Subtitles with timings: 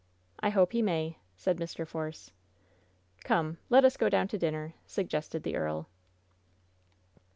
[0.39, 1.87] "I hope he may," said Mr.
[1.87, 2.31] Force.
[3.23, 3.59] "Come!
[3.69, 5.89] Let us go down to dinner," suggested the earl.